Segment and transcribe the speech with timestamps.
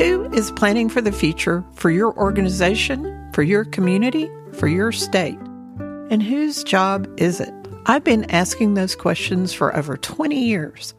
[0.00, 5.38] Who is planning for the future for your organization, for your community, for your state?
[6.08, 7.52] And whose job is it?
[7.84, 10.94] I've been asking those questions for over 20 years.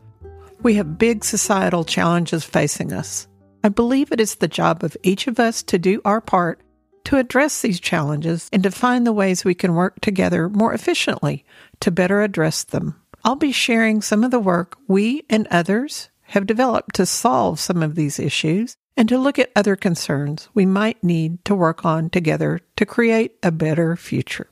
[0.62, 3.28] We have big societal challenges facing us.
[3.64, 6.62] I believe it is the job of each of us to do our part
[7.06, 11.44] to address these challenges and to find the ways we can work together more efficiently
[11.80, 13.02] to better address them.
[13.24, 17.82] I'll be sharing some of the work we and others have developed to solve some
[17.82, 22.10] of these issues and to look at other concerns we might need to work on
[22.10, 24.48] together to create a better future.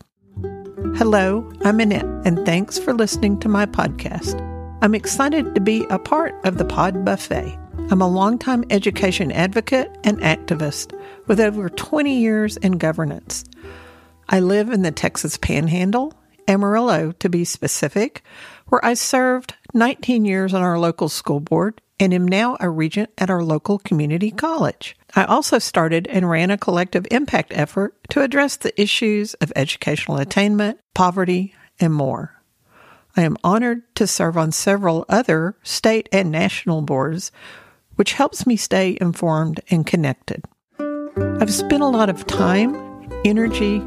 [0.96, 4.40] Hello, I'm Annette, and thanks for listening to my podcast.
[4.82, 7.58] I'm excited to be a part of the Pod Buffet.
[7.92, 13.44] I'm a longtime education advocate and activist with over 20 years in governance.
[14.30, 16.14] I live in the Texas Panhandle,
[16.48, 18.24] Amarillo to be specific,
[18.68, 23.10] where I served 19 years on our local school board and am now a regent
[23.18, 24.96] at our local community college.
[25.16, 30.18] I also started and ran a collective impact effort to address the issues of educational
[30.18, 32.42] attainment, poverty, and more.
[33.18, 37.32] I am honored to serve on several other state and national boards,
[37.96, 40.46] which helps me stay informed and connected.
[41.42, 42.76] I've spent a lot of time,
[43.26, 43.82] energy,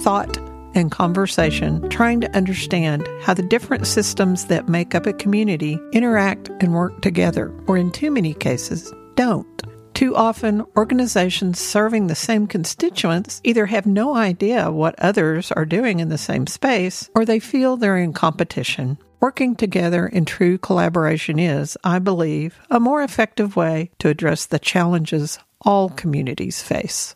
[0.00, 0.38] thought,
[0.74, 6.50] and conversation trying to understand how the different systems that make up a community interact
[6.60, 9.62] and work together, or in too many cases, don't.
[9.94, 16.00] Too often, organizations serving the same constituents either have no idea what others are doing
[16.00, 18.96] in the same space or they feel they're in competition.
[19.20, 24.58] Working together in true collaboration is, I believe, a more effective way to address the
[24.58, 27.14] challenges all communities face.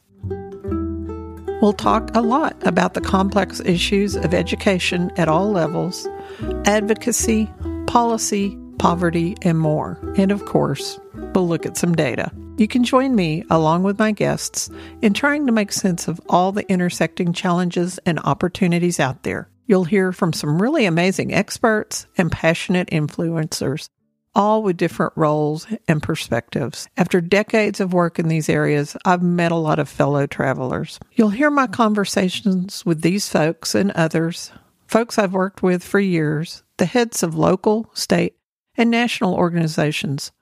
[1.65, 6.07] We'll talk a lot about the complex issues of education at all levels,
[6.67, 7.51] advocacy,
[7.87, 9.99] policy, poverty, and more.
[10.19, 12.31] And of course, we'll look at some data.
[12.59, 14.69] You can join me, along with my guests,
[15.01, 19.49] in trying to make sense of all the intersecting challenges and opportunities out there.
[19.65, 23.89] You'll hear from some really amazing experts and passionate influencers
[24.35, 26.89] all with different roles and perspectives.
[26.97, 30.99] After decades of work in these areas, I've met a lot of fellow travelers.
[31.13, 34.53] You'll hear my conversations with these folks and others,
[34.87, 38.37] folks I've worked with for years, the heads of local, state,
[38.77, 40.33] and national organizations,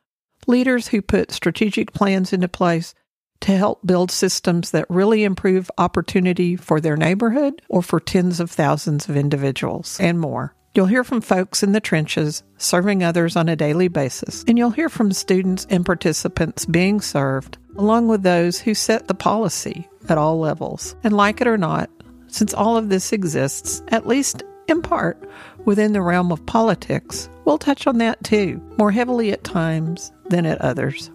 [0.47, 2.95] leaders who put strategic plans into place
[3.41, 8.51] to help build systems that really improve opportunity for their neighborhood or for tens of
[8.51, 10.55] thousands of individuals, and more.
[10.75, 14.71] You'll hear from folks in the trenches serving others on a daily basis, and you'll
[14.71, 20.17] hear from students and participants being served, along with those who set the policy at
[20.17, 20.97] all levels.
[21.05, 21.91] And like it or not,
[22.29, 25.23] since all of this exists, at least in part,
[25.67, 30.47] within the realm of politics, we'll touch on that too, more heavily at times than
[30.47, 31.11] at others.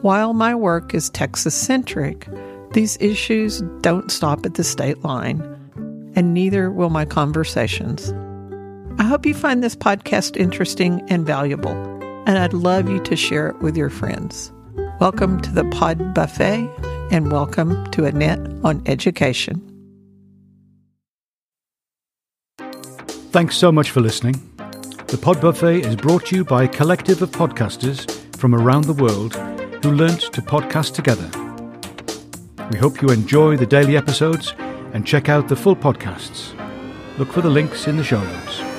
[0.00, 2.26] While my work is Texas centric,
[2.72, 5.42] these issues don't stop at the state line,
[6.16, 8.14] and neither will my conversations.
[9.00, 11.70] I hope you find this podcast interesting and valuable,
[12.26, 14.52] and I'd love you to share it with your friends.
[14.98, 16.68] Welcome to the Pod Buffet,
[17.12, 19.62] and welcome to Annette on Education.
[23.30, 24.34] Thanks so much for listening.
[25.06, 28.94] The Pod Buffet is brought to you by a collective of podcasters from around the
[28.94, 29.36] world
[29.84, 31.30] who learnt to podcast together.
[32.72, 34.54] We hope you enjoy the daily episodes
[34.92, 36.52] and check out the full podcasts.
[37.16, 38.77] Look for the links in the show notes.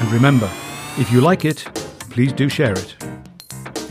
[0.00, 0.50] And remember,
[0.98, 1.64] if you like it,
[2.10, 2.96] please do share it.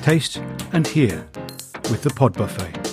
[0.03, 0.37] Taste
[0.71, 1.27] and hear
[1.89, 2.84] with the Pod Buffet.